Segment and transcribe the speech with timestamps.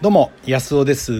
[0.00, 1.12] どうも、安尾です。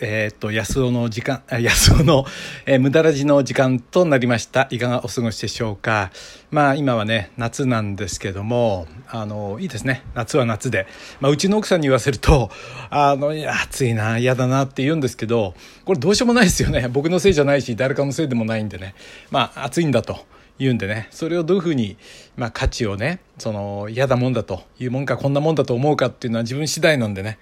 [0.00, 2.24] えー、っと、安尾の時間、 安尾の、
[2.64, 4.68] えー、無駄ラジの時間となりました。
[4.70, 6.12] いかがお過ごしでしょうか。
[6.52, 10.04] まあ、今はね、夏なんですけども、あの、いいですね。
[10.14, 10.86] 夏は夏で。
[11.18, 12.52] まあ、うちの奥さんに言わせると、
[12.88, 16.86] あの、いや、暑いな、嫌だなって言うんですけど、これどうしようもないですよね。
[16.86, 18.94] 僕のせいじゃないし、誰かのせいでもないんでね。
[19.32, 20.24] まあ、暑いんだと。
[20.60, 21.96] 言うんでねそれをどういうふうに、
[22.36, 27.38] まあ、価値をねその嫌だもんだというもんかこんなもんだと思うかっていうのは自分次第なんでね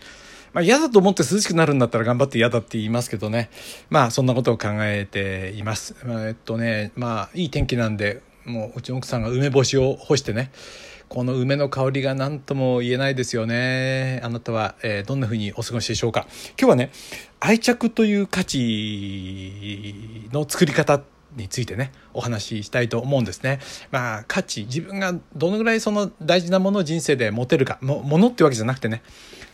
[0.52, 3.50] まあ、嫌だと思って涼しくなるんだったら頑張って嫌だって言いますけどね。
[3.90, 5.94] まあ、そんなことを考えています。
[6.04, 10.50] まあ、えっとね、まあ、いい天気なんで、もう、うちの奥さんが梅干しを干してね、
[11.08, 14.20] この梅の香りが何とも言えないですよね。
[14.22, 16.26] あなたは、えー、どんな風にお過ごしでしょうか。
[16.58, 16.90] 今日はね、
[17.40, 21.00] 愛着という価値の作り方
[21.36, 23.60] についてねお話ししたいと思うんですね。
[23.90, 29.02] まあ価値自分がどのぐらいその大事なものを人生で持てるかもものってわけじゃなくてね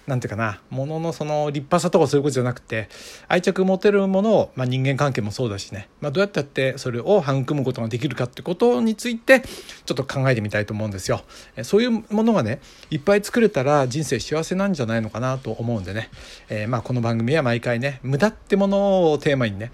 [0.06, 2.88] なんていうかなもののその立派さとかそういうことじゃなくて
[3.28, 11.22] 愛着持てるものを、まあ、人間関係もそうだしね、まあ、どうやってやってそれを育むことができるかってことについてちょっと考えてみたいと思うんですよ。
[11.62, 12.60] そういうものがね
[12.90, 16.10] いっぱい作れたら人生幸せなんじゃないのかなと思うんでね、
[16.48, 19.72] えー、まあこの番組は毎回ね無駄ってものをテーマにね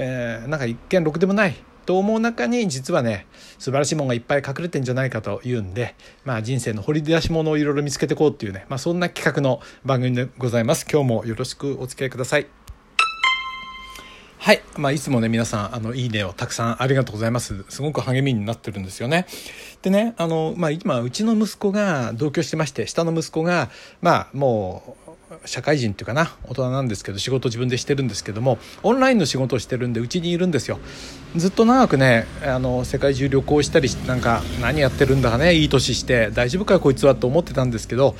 [0.00, 1.56] えー、なんか一見ろくでもない
[1.88, 3.26] と思う中に実はね
[3.58, 10.86] 素晴らしいものがいっぱい隠れてんじゃないかというんで、まあ、人生の掘り出し物をいろいろ見つけていこうっていうね、まあ、そんな企画の番組でございます。
[10.86, 12.46] 今日もよろしくお付き合いください。
[14.36, 17.64] はい、まあ、いつもね皆さんあのいいねをたくさんありがとうございます。
[17.70, 19.26] すごく励みになってるんですよね。
[19.80, 23.70] でねあの、まあ、今うちの息子が同居してまして下の息子が
[24.02, 25.07] まあもう
[25.44, 30.78] 社会人っていうかな大人なんですけど仕事自分でしてるんですけどもオンラインの仕事をしてるんでうちにいるんですよ。
[31.36, 38.16] ずっと長くねあの世界中旅行したりなんか何やってるんだかねいい年して大丈夫かこいつはと思ってたんですけど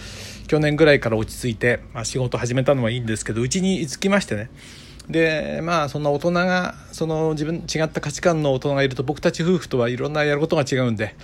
[0.48, 4.50] 去年ぐらいから落ち着いて、まあ、仕事始めたのはいいんですけどうちに居つきましてね。
[5.08, 11.14] でまあそんな大人がその自分違った価値観の大人がいると僕たち夫婦とはいろんなやることが違うんで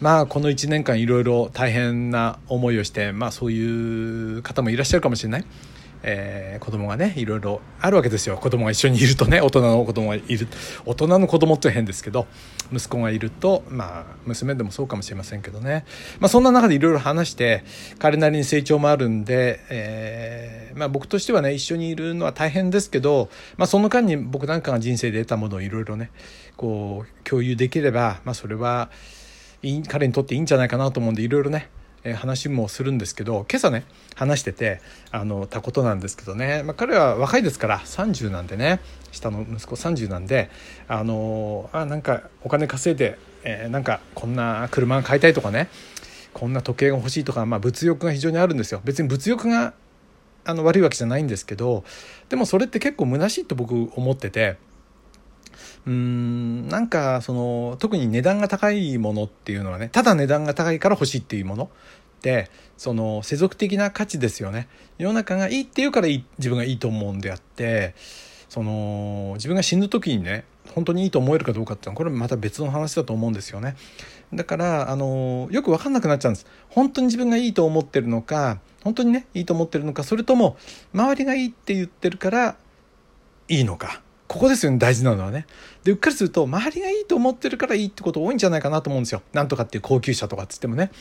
[0.00, 5.44] まあこの1年間いろいろ大変な思いをしてまあそういう方もいらっしゃるかもしれない。
[6.02, 8.38] えー、子供がねいろいろあるわけですよ。
[8.38, 10.48] 子供が一緒にいるとね大人の子供がいる。
[10.86, 12.26] 大人の子供って変ですけど
[12.72, 15.84] 息子がいるとまあ娘でもそうかもしれませんけどね、
[16.18, 17.64] まあ、そんな中でいろいろ話して
[17.98, 23.28] 彼なりに成長もあるんで、えー、まあ、僕としてはね一緒にいるのは大変ですけど、
[23.58, 26.10] まあ、その間に僕なんかが人生で得たものをいろいろね
[26.56, 28.90] こう共有できれば、まあ、それは
[29.88, 31.68] 彼にとっていいんじゃないかなと思うんでいろいろね
[32.16, 33.84] 話もするんですけど今朝ね
[34.14, 38.80] 話しててあのたことなんですけどね、まあ、彼は若いですから30なんでね
[39.12, 40.50] 下の息子30なんで
[40.88, 45.68] あのあなんかお金稼いで、えー、なんかこんな車買いたいとかね
[46.32, 49.74] こんな時計が欲しいとか、まあ、物欲が非常にあるんですよ別に物欲が
[50.44, 51.84] あの悪いわけじゃないんですけど
[52.30, 54.56] でもそれって結構虚しいと僕思ってて。
[55.86, 61.68] うんなんかその特に値段が高いものっていうのはねただ値段が高いから欲しいっていうものっ
[62.20, 64.68] てその世俗的な価値ですよね。
[64.98, 67.94] 世の中がいいっていうからいい自分がいいと思うんであって
[68.48, 70.44] その自分が死ぬ時にね
[70.74, 73.76] 本当にいいと思えるかどうかっていうのはこれまた別の話だと思うんですよね。
[74.32, 76.46] だからあのよく分かんなくなっちゃうんです。
[76.68, 80.56] 本当に自分がいいと思ってるのか本当にねいいと思ってるのかそれとも
[80.94, 82.56] 周りがいいって言ってるから
[83.48, 84.02] いいのか。
[84.30, 85.44] ここですよね大事なのはね
[85.82, 90.92] でうっかりすると周りがいいと思ってるからいいってこと多いんじゃないかなと思うんですよなんとかっていう高級車とかっつってもね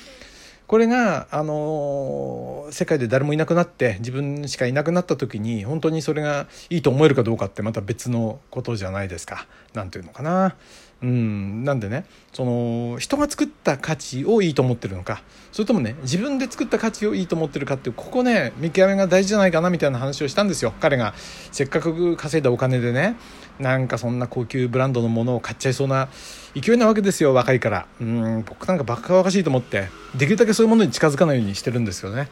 [0.65, 9.47] これが、あの世界で誰もいなくなって自分しかいなくなった時に本当にそれがいいと思えるかどうかってまた別のことじゃないですか。
[9.73, 10.55] 何ていうのかな。
[11.01, 15.21] うん、なんでねその人が作った価値をいいと思ってるのか。
[15.51, 20.73] それともね自分で作った価値をいいと思ってるかっていうここね見極めが大事じゃないかなみたいな話をしたんですよ。
[20.79, 21.13] 彼が
[21.51, 23.15] せっかく稼いだお金でね
[23.59, 26.09] なんかそんな高級ブランドのものを買っちゃいそうな
[26.53, 27.87] 勢いなわけですよ若いから。
[28.01, 32.27] うん僕なんかバカバカしいと思ってできるだけそういうものに近づかないようにしてるんですよね。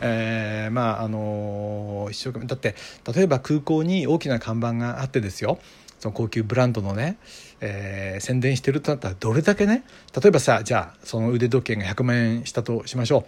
[0.00, 2.74] えー、まああの一生懸命だって
[3.14, 5.58] 例えば空港に大きな看板があってですよ。
[6.02, 7.16] その高級ブランドのね、
[7.62, 9.84] えー、宣伝してるとなったらどれだけね
[10.20, 13.24] 例えばさじゃあその腕時計が100万円したとしましょう。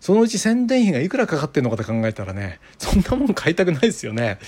[0.00, 4.38] そのうち宣伝費がいくらかかってるのかと考えたらねそんなもん買いたくないですよね。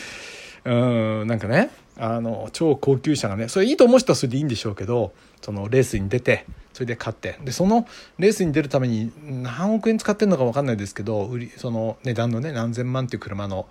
[0.64, 6.44] うんなんかねあの超高級車がねそれいいと思う人はそれでいいんでしょうけどそのレースに出て
[6.74, 7.38] それで買って。
[7.44, 7.86] でその
[8.18, 13.66] レースに出るために何億円使ってるのか分かんないですけど売りその値段のね何千万っていう車の、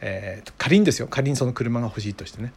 [0.00, 1.08] えー、仮にですよ。
[1.08, 2.52] 仮にその車が欲しいとしてね。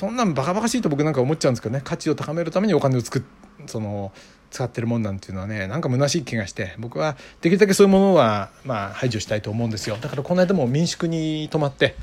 [0.00, 1.82] そんなんバカバカしいと僕なんか思っちゃうんですけどね。
[1.84, 3.22] 価値を高めるためにお金をつく
[3.66, 4.12] その
[4.50, 9.98] 使ってるもんなんていうのはねなんか虚しい気がして僕はできるだけそういうものはまあ排除したいと思うんですよ。
[10.00, 11.96] だからこの間も民宿に泊まって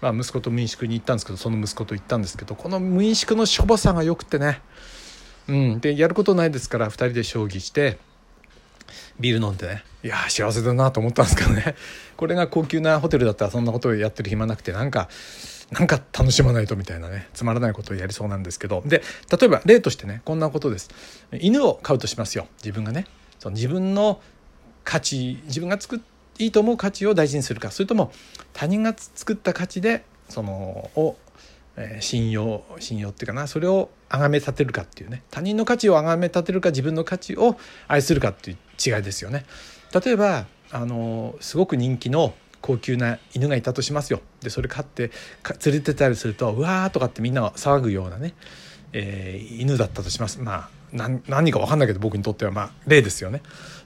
[0.00, 4.60] まあ、息子と民宿に行ったんですけどその息子と行ったんですけどこの民宿のしょぼさがよくてね、
[5.48, 7.98] うん、でやることないですから2人で将棋して
[9.20, 9.84] ビール飲んでね。
[10.02, 11.74] いや幸せだなと思ったんですけどね。
[12.16, 15.08] これが高級なホテルだったらそんなことをやってる暇なくてなんか
[15.70, 18.82] なんか楽しまないとみたいなねつまらないことをやりそうなんですけど。
[18.86, 20.90] で例えば例としてねこんなことです。
[21.32, 22.46] 犬を飼うとしますよ。
[22.58, 23.06] 自分がね。
[23.38, 24.20] その自分の
[24.84, 26.00] 価値自分が作っ
[26.38, 27.70] いいと思う価値を大事にするか。
[27.70, 28.12] それとも
[28.52, 31.16] 他人が作った価値でそのを、
[31.76, 33.46] えー、信用信用っていうかな。
[33.46, 35.22] それを崇め立てるかっていうね。
[35.30, 37.56] 他人の価値を崇め立てるか自分の価値を
[37.88, 39.46] 愛するかっていう違いですよね。
[40.04, 44.20] 例えばあのすごく人気の高級な犬がいたとしますよ。
[44.40, 45.10] でそれ飼って
[45.64, 48.34] 連れてたりするとうわーとかってみんな騒ぐようなね、
[48.92, 50.40] えー、犬だったとします。
[50.40, 53.42] まあ何何か分かんないけど僕にとってはまあ例ですよね。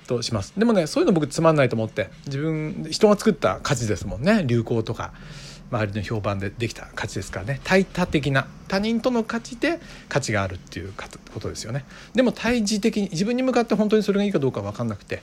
[0.06, 0.54] とします。
[0.56, 4.44] でもねそういうの僕つまんないと思って自分人が作った価値ですもんね。
[4.46, 5.12] 流行とか
[5.70, 7.60] 周りの評判でできた価値ですからね。
[7.64, 10.92] 対他的な他人との価値で価値があるっていう
[11.32, 11.84] ことですよね。
[12.14, 15.22] でも対峙的に自分に向かって本当にそれがいいかどうか分かんなくて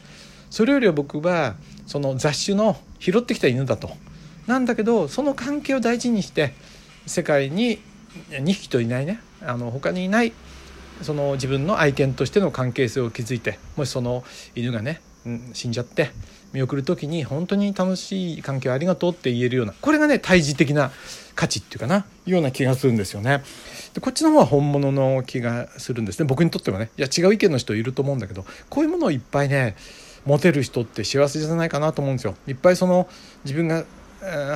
[0.50, 1.56] それよりは僕は
[1.86, 3.92] その雑種の拾ってきた犬だと。
[4.48, 6.54] なんだけどその関係を大事にして
[7.06, 7.80] 世界に
[8.30, 9.20] 2匹といないね。
[9.42, 10.34] あの他にいない
[11.02, 14.24] その自分の愛犬としての関係性を築いてもしその
[14.56, 16.10] 犬がね、うん、死んじゃって
[16.54, 20.92] 見送る時に本当に楽しい関係をありがとうって言えるようなこれがね対峙的な
[21.36, 23.44] 価値っていうかなような気がするんですよね。
[23.94, 26.26] でこっちの方は本物の気がするんですね。
[26.26, 26.90] 僕にとってはね。
[26.98, 29.76] いや違う意見の人いると思うんだけどこういうものをいっぱいね
[30.28, 32.36] 持てる人って幸せじゃないかなと思うんですよ。
[32.48, 33.08] いっぱいその
[33.46, 33.86] 自分が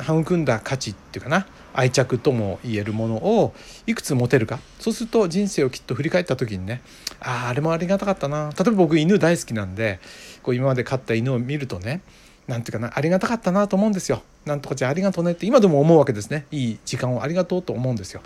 [0.04, 1.46] 育んだ価値っていうかな。
[1.74, 3.54] 愛着とも言えるものを
[3.86, 4.60] いくつ持てるか。
[4.78, 6.82] そうすると人生をきっと振り返った時にね
[7.18, 8.50] あああれもありがたかったな。
[8.50, 9.98] 例えば僕犬大好きなんで
[10.42, 12.02] こう今まで飼った犬を見るとね
[12.46, 14.22] なんていうかなありがたかったなと思うんですよ。
[14.44, 16.44] なんとかじゃありがとうねって今でも思うわけですね。
[16.50, 18.20] いい時間をありがとうと思うんですよ。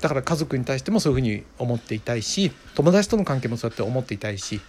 [0.00, 4.60] だから家族に対してもそういうふうに思っていたいし友達との関係もそうやって思っていたいし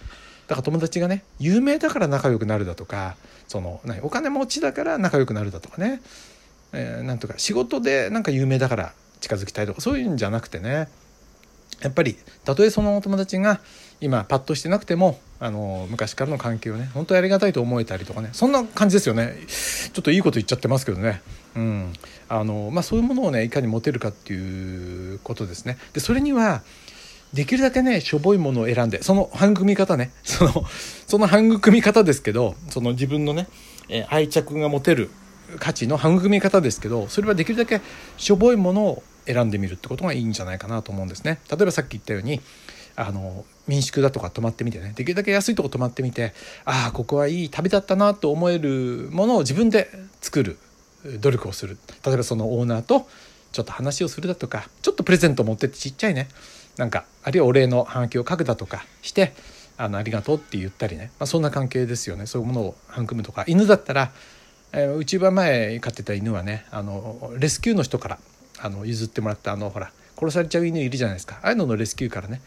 [0.50, 3.14] だから友達がね有名だから仲良くなるだとか
[3.46, 6.02] そのお金持ちだから仲良くなるだとかね。
[6.72, 10.88] えー、なんとか仕事でなんか有名だから近づきたいとかそういうんじゃなくてね。
[11.80, 13.60] やっぱりたとえそのお友達が
[14.00, 19.36] 今パッとしてなくてもあの昔からの関係をね本当にありがたいと思えたりとかねそんな感じですよね。
[19.46, 21.22] ちょっといいこと言っちゃってますけどね、
[21.54, 21.92] うん。
[22.28, 25.78] あのまあ、そういうものをねいかに持てるかっていうことですね。
[25.92, 26.62] でそれには
[27.32, 30.10] できるだけねしょぼいものを選んでその育み方ね。
[30.24, 30.64] その
[31.06, 33.48] その育み方ですけどその自分のね、
[33.88, 35.10] え愛着が持てる
[35.58, 37.80] 価値の育み方ですけどそれはできるだけ
[38.16, 41.40] しょぼいものを選んでみるってことがいいんじゃないかなと思うんですね。
[41.50, 42.40] 例えばさっき言ったように
[42.96, 44.92] あの民宿だとか泊まってみてね。
[44.94, 46.34] できるだけ安いとこ泊まってみて
[46.64, 49.90] ああここはいい旅だったなと思えるものを自分で
[50.20, 50.58] 作る
[51.20, 51.78] 努力をする。
[52.04, 53.08] 例えばそのオーナーと
[53.52, 56.28] ちょっと話をするだとかちょっとプレゼント持ってってちっちゃいね。
[56.76, 59.34] なんかあるいはお礼の反響を書くだとかして
[59.76, 62.26] あのありがとうって言ったりね、まあ、そんな関係ですよね。
[62.26, 63.44] そういうものを育むとか。
[63.46, 64.12] 犬だったら
[64.72, 68.18] えー、うちは前飼ってた犬はねあのレスキューの人から
[68.58, 71.38] あの譲ってもらったあのほら殺されちゃう犬いるじゃないですか。
[71.42, 72.42] ああいうののレスキューからね、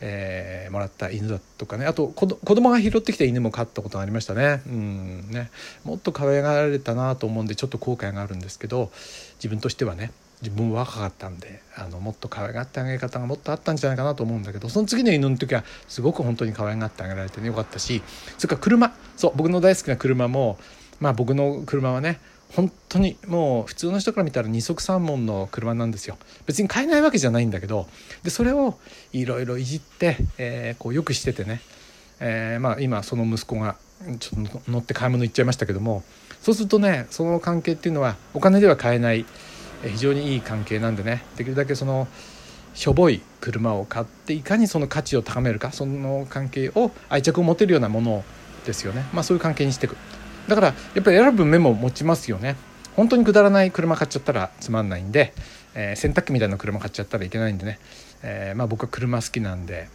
[0.00, 1.86] えー、もらった犬だとかね。
[1.86, 4.60] あと子供が拾ってきた犬も飼ったことがありましたね。
[4.66, 5.50] うんね。
[5.84, 8.92] もっと可愛がられたなと思うんでちょっと後悔があるんですけど
[9.36, 10.12] 自分としてはね。
[10.42, 18.02] 自分は若かったんであのもっと可愛がってあげ方がもっとあったんじゃないかなと思うんだけどその次の犬の時はすごく本当に可愛がってあげられてねよかったし
[18.38, 18.94] それから車。
[19.16, 20.58] そう僕の大好きな車も
[21.00, 22.20] まあ僕の車はね
[22.54, 26.18] 本当にもう普通の人から見たら二足三門の車なんですよ。
[26.46, 27.88] 別に買えないわけじゃないんだけど
[28.22, 28.78] でそれを
[29.12, 31.60] いろいろいじって、えー、こうよくしててね、
[32.20, 33.76] えー、まあ今その息子が
[34.20, 36.02] ちょっと乗って買い物行っちゃいましたけども
[36.42, 39.24] そうするとねその関係っていうのはお金では買えない
[39.90, 41.24] 非常にいい関係なんでね。
[41.36, 42.08] できるだけその
[42.74, 48.24] しょぼい車を買っていかにその価値を高めるかその関係を愛着を持てるようなもの
[48.66, 49.04] ですよね。
[49.12, 49.96] まあそういう関係にしていく。
[50.48, 52.56] だからやっぱり選ぶ目も持ちますよね。
[52.96, 55.34] 本当にくだらない車買っちゃったらつまんないんで、
[55.74, 57.78] えー、洗濯機みたいな車買っちゃったらいけないんでね、
[58.22, 59.88] えー、まあ僕は車好きなんで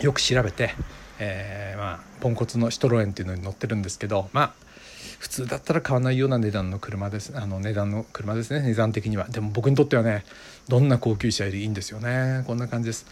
[0.00, 0.74] よく調べて、
[1.18, 4.65] えー、まあポンコツのシトロエンっていうのに乗ってるんですけどまあ
[5.18, 7.32] 普通だったら買わないような値段の車です。
[7.34, 8.60] あの値段の車ですね。
[8.66, 9.28] 値段的には。
[9.28, 10.24] でも僕にとってはね
[10.68, 12.44] どんな高級車よりいいんですよね。
[12.46, 13.06] こんな感じです。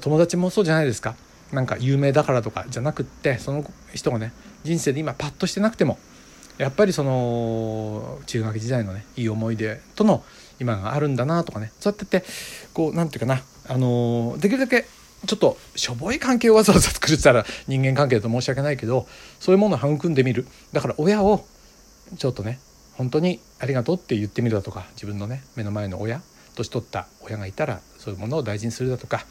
[0.00, 1.14] 友達もそうじゃないですか。
[1.52, 4.32] なんか有名だからとかじゃなくってその人がね
[4.64, 5.98] 人生で今パッとしてなくても
[6.56, 10.24] やっぱりその中学時代のねいい思い出との
[10.60, 11.72] 今があるんだなとかね。
[11.78, 12.26] そうやってって
[12.72, 13.42] こう何て言うかな。
[13.68, 14.86] あのできるだけ
[15.26, 19.06] ちょっとしょぼい関係をわざわざ作るって言ったら人間関係だと申し訳ないけど
[19.38, 20.46] そういうものを育んでみる。
[20.72, 21.44] だから親を
[22.16, 22.58] ちょっとね
[22.94, 26.20] 本当にありがとうって言ってみるだとか自分のね目の前の親
[26.56, 29.24] 年取った親がいたらそういうものを大事にするだとか、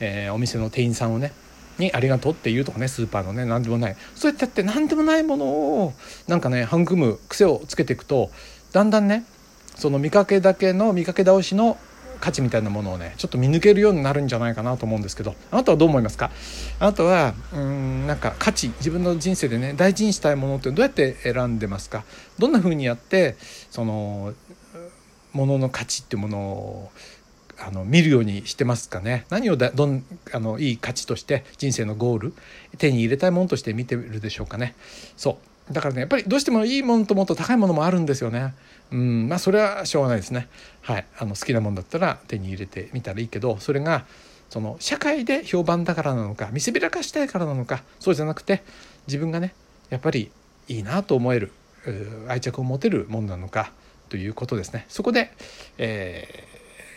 [0.00, 1.32] えー、お店の店員さんをね
[1.78, 3.96] にありがとうって言うとかねスーパーのね何でもない。
[4.14, 5.94] そうやってやって何でもないものを
[6.26, 8.30] なんかね育む癖をつけていくと
[8.72, 9.24] だんだんね
[9.76, 11.78] その見かけだけの見かけ倒しの
[12.20, 16.30] 価値みたいなものをねちょっと見抜けるようになるんじゃないかなと思うんですけどあなたはどう思いますか？
[16.78, 22.04] あなたはうんなんか価値自分の人生でね大事にしたいものってどうやって選んでますか？
[22.38, 23.36] どんな風にやって
[23.70, 24.34] その
[25.32, 26.90] ものの価値っていうものを
[27.58, 29.26] あの見るようにしてますかね？
[29.30, 32.34] 何をだどんあのいい価値として人生のゴール
[32.78, 34.74] 手に入れたいものとして見てるでしょうかね？
[35.16, 35.72] そう。
[35.72, 38.54] だからねやっぱりどうしてもいいものともっと高いものもあるんですよね。
[38.92, 40.48] うんまあそれはしょうがないですね。
[40.82, 41.06] はい。
[41.18, 44.04] あの好きなもんだったら手に入れてみたらいいけどそれが
[44.48, 48.62] その社会で評判だからなのか見せびらかしたいからなのかそうじゃなくて
[49.06, 49.54] 自分がね
[49.90, 50.30] やっぱり
[50.68, 51.52] いいなと思える
[52.28, 53.72] 愛着を持てるもんなのか
[54.08, 54.86] ということですね。
[54.88, 55.32] そこで、
[55.78, 56.50] えー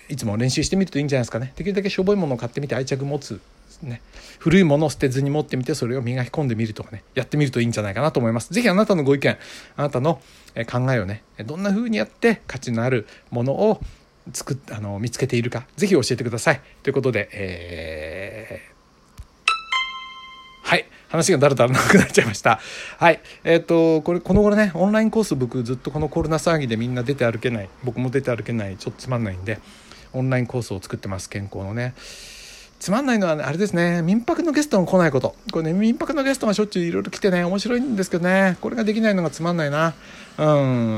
[0.10, 1.54] いつも練習してみるといいんじゃないですかね。
[1.56, 3.40] できるだけしょぼいものを買ってみて愛着持つ
[3.84, 4.02] ね
[4.40, 8.54] 古いものを捨てずに持ってみてそれを磨き込んでみるとかねやってみるといいんじゃないかなと思います。
[8.54, 9.38] 是非あなたのご意見
[9.76, 10.22] あなたの
[10.70, 13.82] 考えをねどんな風にやって価値のあるものを
[14.32, 16.62] 作っあの見つけているか是非教えてください。
[16.82, 18.74] ということで、えー、
[20.64, 20.86] はい。
[21.10, 22.60] 話がだらだらなくなっちゃいました。
[22.98, 23.22] はい。
[23.44, 29.60] えっ、ー、と、これ、この頃ね、オンラインコース僕ずっとこのコロナ騒ぎでみんな出て歩けない、僕も出て歩けない、ちょっとつまんないんで、
[30.14, 31.94] オンラインコースを作ってます健康のね。
[32.84, 34.02] つまんないのは、ね、あれですね。
[34.02, 35.38] 民泊のゲストが来ないこと。
[35.54, 38.58] これね民泊のゲストがしょっちゅういろいろ来てね面白いんですけどね。
[38.60, 39.94] これができないのがつまんないな。
[40.38, 40.44] う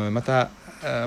[0.09, 0.11] ん。
[0.11, 0.49] また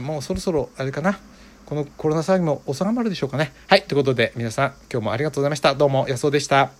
[0.00, 1.18] もうそろそろあれかな。
[1.66, 3.52] このコロナ騒ぎも収まるでしょうかね。
[3.66, 3.82] はい。
[3.82, 5.74] ということで皆さん今日もありがとうございました。
[5.74, 6.70] どうも安尾でした。